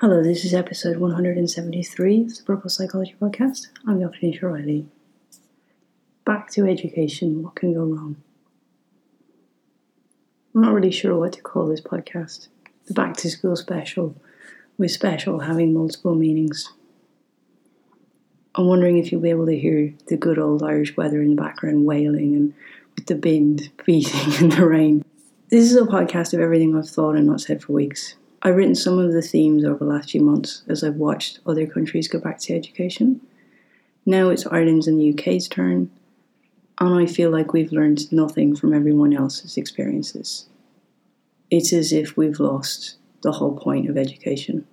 [0.00, 3.66] Hello, this is episode 173 of the Purple Psychology Podcast.
[3.84, 4.20] I'm Dr.
[4.20, 4.86] Nisha Riley.
[6.24, 8.14] Back to education, what can go wrong?
[10.54, 12.46] I'm not really sure what to call this podcast.
[12.86, 14.14] The Back to School special,
[14.78, 16.72] with special having multiple meanings.
[18.54, 21.42] I'm wondering if you'll be able to hear the good old Irish weather in the
[21.42, 22.54] background wailing and
[22.94, 25.04] with the wind beating in the rain.
[25.48, 28.14] This is a podcast of everything I've thought and not said for weeks.
[28.42, 31.66] I've written some of the themes over the last few months as I've watched other
[31.66, 33.20] countries go back to education.
[34.06, 35.90] Now it's Ireland's and the UK's turn,
[36.80, 40.46] and I feel like we've learned nothing from everyone else's experiences.
[41.50, 44.66] It's as if we've lost the whole point of education.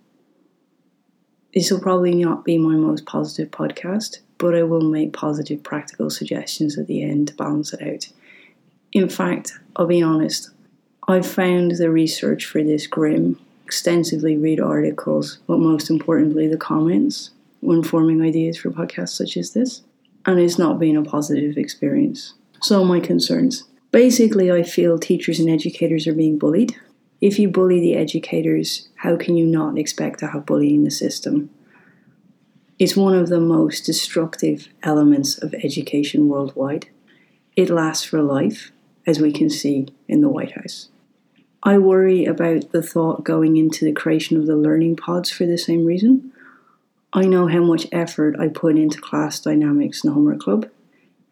[1.54, 6.10] This will probably not be my most positive podcast, but I will make positive practical
[6.10, 8.10] suggestions at the end to balance it out.
[8.92, 10.52] In fact, I'll be honest,
[11.08, 17.32] I've found the research for this grim extensively read articles, but most importantly, the comments
[17.62, 19.82] when forming ideas for podcasts such as this.
[20.26, 22.36] And it's not been a positive experience.
[22.62, 23.64] So, my concerns.
[23.92, 26.76] Basically, I feel teachers and educators are being bullied.
[27.22, 30.92] If you bully the educators, how can you not expect to have bullying in the
[30.92, 31.50] system?
[32.78, 36.88] It's one of the most destructive elements of education worldwide.
[37.56, 38.72] It lasts for life,
[39.08, 40.90] as we can see in the White House.
[41.68, 45.58] I worry about the thought going into the creation of the learning pods for the
[45.58, 46.32] same reason.
[47.12, 50.70] I know how much effort I put into class dynamics and homework club.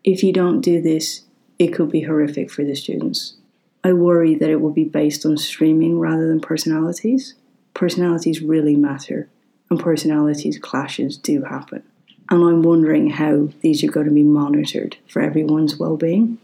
[0.03, 1.21] If you don't do this,
[1.59, 3.35] it could be horrific for the students.
[3.83, 7.35] I worry that it will be based on streaming rather than personalities.
[7.75, 9.29] Personalities really matter,
[9.69, 11.83] and personalities clashes do happen.
[12.31, 16.39] And I'm wondering how these are going to be monitored for everyone's well-being.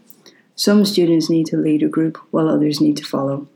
[0.54, 3.48] Some students need to lead a group while others need to follow.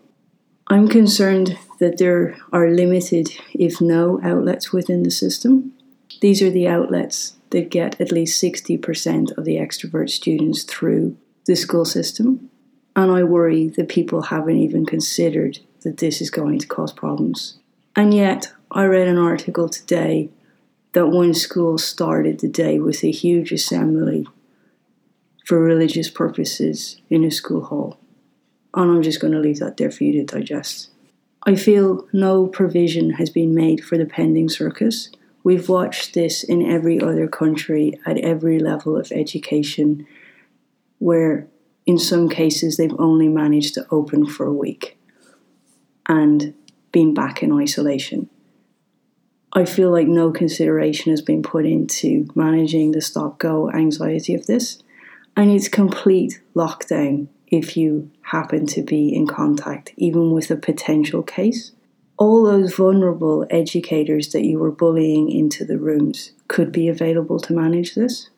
[0.69, 5.75] I'm concerned that there are limited, if no, outlets within the system.
[6.23, 11.55] These are the outlets that get at least 60% of the extrovert students through the
[11.55, 12.49] school system.
[12.97, 17.59] And I worry that people haven't even considered that this is going to cause problems.
[17.95, 20.31] And yet, I read an article today
[20.95, 24.27] that one school started the day with a huge assembly
[25.45, 27.99] for religious purposes in a school hall
[28.75, 30.91] and I'm just going to leave that there for you to digest.
[31.45, 35.11] I feel no provision has been made for the pending circus.
[35.43, 40.07] We've watched this in every other country at every level of education,
[40.99, 41.47] where
[41.87, 44.99] in some cases they've only managed to open for a week
[46.09, 46.55] and
[46.93, 48.31] been back in isolation.
[49.53, 54.47] I feel like no consideration has been put into managing the stop go anxiety of
[54.47, 54.83] this,
[55.37, 61.23] and it's complete lockdown if you happen to be in contact, even with a potential
[61.23, 61.73] case.
[62.17, 67.53] All those vulnerable educators that you were bullying into the rooms could be available to
[67.53, 68.31] manage this.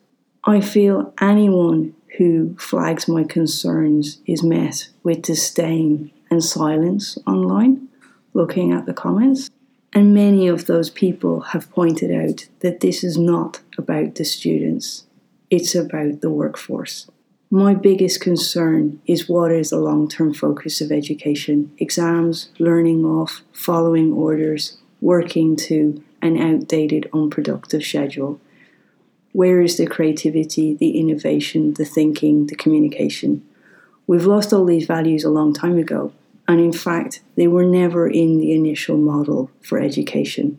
[0.45, 7.89] I feel anyone who flags my concerns is met with disdain and silence online,
[8.33, 9.50] looking at the comments.
[9.93, 15.05] And many of those people have pointed out that this is not about the students,
[15.50, 17.09] it's about the workforce.
[17.51, 23.43] My biggest concern is what is the long term focus of education exams, learning off,
[23.53, 28.41] following orders, working to an outdated, unproductive schedule.
[29.31, 33.47] Where is the creativity, the innovation, the thinking, the communication?
[34.09, 36.13] We've lost all these values a long time ago,
[36.49, 40.59] and in fact, they were never in the initial model for education.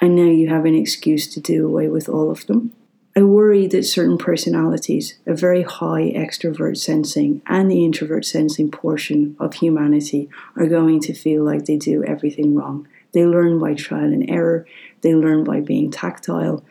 [0.00, 2.72] And now you have an excuse to do away with all of them.
[3.16, 9.36] I worry that certain personalities, a very high extrovert sensing and the introvert sensing portion
[9.40, 12.86] of humanity, are going to feel like they do everything wrong.
[13.12, 14.64] They learn by trial and error,
[15.00, 16.64] they learn by being tactile,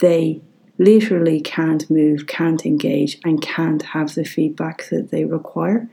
[0.00, 0.40] they
[0.78, 5.88] literally can't move, can't engage, and can't have the feedback that they require.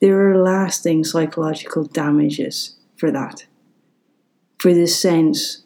[0.00, 3.44] There are lasting psychological damages for that.
[4.58, 5.64] For the sense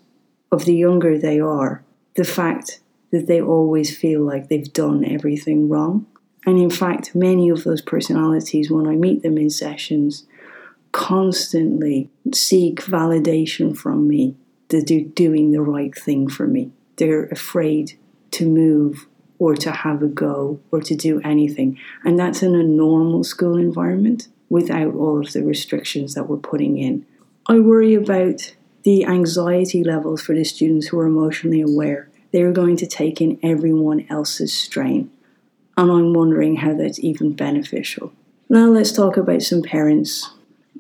[0.51, 1.85] of the younger they are,
[2.15, 2.81] the fact
[3.11, 6.07] that they always feel like they've done everything wrong.
[6.47, 10.27] And in fact, many of those personalities, when I meet them in sessions,
[10.93, 14.37] constantly seek validation from me
[14.69, 16.71] that they're doing the right thing for me.
[16.97, 17.99] They're afraid
[18.33, 19.07] to move
[19.39, 21.79] or to have a go or to do anything.
[22.05, 26.79] And that's in a normal school environment without all of the restrictions that we're putting
[26.79, 27.07] in.
[27.47, 32.77] I worry about the anxiety levels for the students who are emotionally aware they're going
[32.77, 35.11] to take in everyone else's strain.
[35.77, 38.13] And I'm wondering how that's even beneficial.
[38.49, 40.31] Now, let's talk about some parents.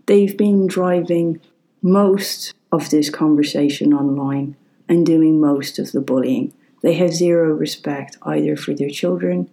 [0.06, 1.40] They've been driving
[1.82, 4.56] most of this conversation online
[4.88, 6.52] and doing most of the bullying.
[6.82, 9.48] They have zero respect either for their children,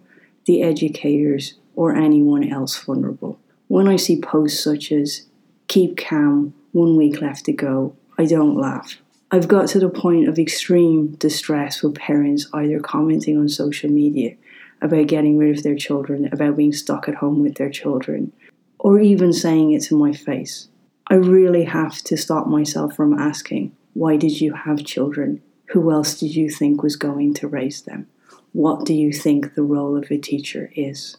[0.46, 3.38] the educators, or anyone else vulnerable.
[3.68, 5.26] When I see posts such as,
[5.68, 8.96] keep calm, one week left to go, I don't laugh.
[9.30, 14.36] I've got to the point of extreme distress with parents either commenting on social media
[14.80, 18.32] about getting rid of their children, about being stuck at home with their children,
[18.78, 20.68] or even saying it to my face.
[21.08, 25.42] I really have to stop myself from asking, why did you have children?
[25.72, 28.06] Who else did you think was going to raise them?
[28.52, 31.18] What do you think the role of a teacher is?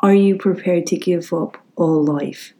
[0.00, 2.52] Are you prepared to give up all life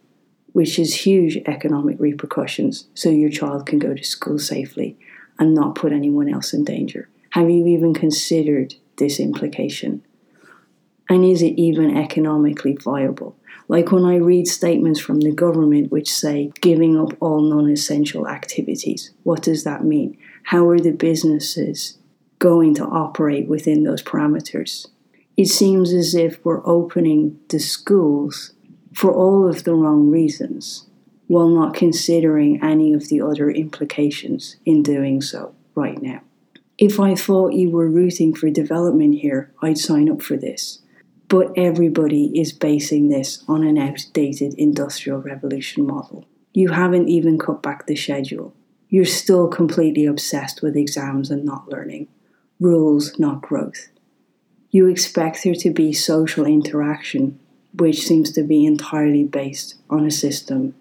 [0.53, 4.99] which has huge economic repercussions, so your child can go to school safely
[5.39, 7.09] and not put anyone else in danger?
[7.31, 10.05] Have you even considered this implication?
[11.09, 13.37] And is it even economically viable?
[13.69, 18.29] Like when I read statements from the government which say giving up all non essential
[18.29, 20.17] activities, what does that mean?
[20.45, 21.99] How are the businesses
[22.41, 24.89] going to operate within those parameters?
[25.37, 28.53] It seems as if we're opening the schools
[28.93, 30.87] for all of the wrong reasons,
[31.27, 36.21] while not considering any of the other implications in doing so right now.
[36.77, 40.81] If I thought you were rooting for development here, I'd sign up for this.
[41.29, 46.25] But everybody is basing this on an outdated industrial revolution model.
[46.53, 48.55] You haven't even cut back the schedule.
[48.89, 52.09] You're still completely obsessed with exams and not learning.
[52.59, 53.91] Rules, not growth.
[54.71, 57.39] You expect there to be social interaction
[57.75, 60.75] which seems to be entirely based on a system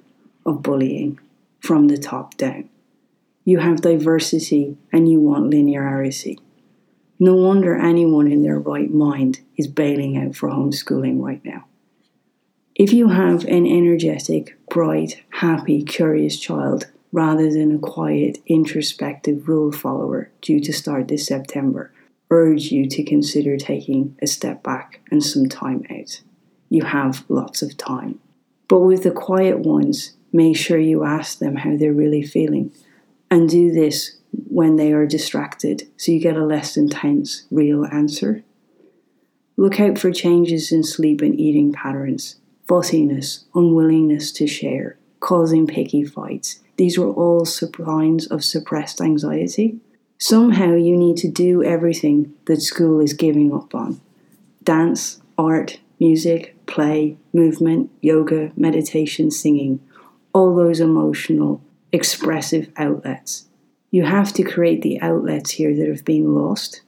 [0.45, 1.19] of bullying
[1.59, 2.69] from the top down.
[3.45, 6.37] You have diversity and you want linearity.
[7.19, 11.65] No wonder anyone in their right mind is bailing out for homeschooling right now.
[12.75, 19.71] If you have an energetic, bright, happy, curious child rather than a quiet, introspective rule
[19.71, 21.91] follower due to start this September,
[22.31, 26.21] urge you to consider taking a step back and some time out
[26.69, 28.19] you have lots of time.
[28.67, 32.71] But with the quiet ones, make sure you ask them how they're really feeling.
[33.31, 38.43] And do this when they are distracted so you get a less intense, real answer.
[39.57, 42.37] Look out for changes in sleep and eating patterns,
[42.67, 46.61] fussiness, unwillingness to share, causing picky fights.
[46.77, 49.79] These are all signs of suppressed anxiety.
[50.17, 53.99] Somehow you need to do everything that school is giving up on
[54.63, 59.79] dance, art, music, play, movement, yoga, meditation, singing,
[60.33, 61.61] all those emotional,
[61.91, 63.45] expressive outlets.
[63.91, 66.81] You have to create the outlets here that have been lost.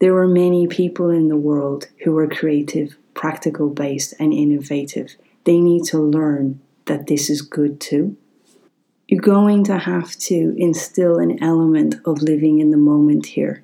[0.00, 5.16] There are many people in the world who are creative, practical based, and innovative.
[5.44, 8.16] They need to learn that this is good too.
[9.06, 13.62] You're going to have to instill an element of living in the moment here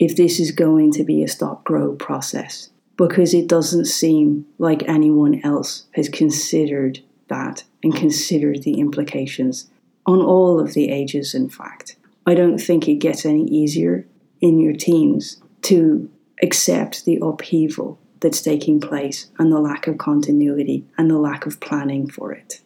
[0.00, 2.70] if this is going to be a stop grow process
[3.00, 9.70] because it doesn't seem like anyone else has considered that and considered the implications
[10.04, 11.96] on all of the ages, in fact.
[12.26, 14.06] I don't think it gets any easier
[14.42, 16.10] in your teens to
[16.42, 21.58] accept the upheaval that's taking place and the lack of continuity and the lack of
[21.58, 22.60] planning for it,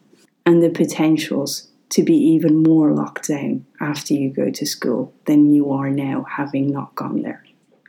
[0.45, 5.55] and the potentials to be even more locked down after you go to school than
[5.55, 7.45] you are now, having not gone there.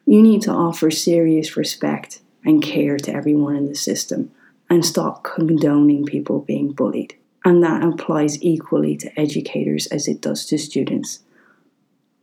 [0.05, 4.31] You need to offer serious respect and care to everyone in the system
[4.69, 7.15] and stop condoning people being bullied.
[7.43, 11.19] And that applies equally to educators as it does to students.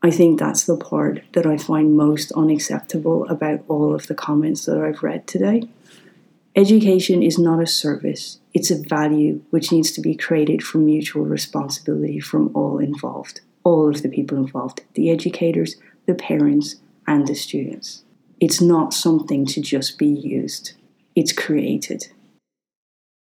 [0.02, 4.64] I think that's the part that I find most unacceptable about all of the comments
[4.64, 5.69] that I've read today.
[6.57, 11.25] Education is not a service, it's a value which needs to be created from mutual
[11.25, 15.76] responsibility from all involved, all of the people involved the educators,
[16.07, 16.76] the parents,
[17.07, 18.02] and the students.
[18.42, 20.72] It's not something to just be used,
[21.14, 22.08] it's created.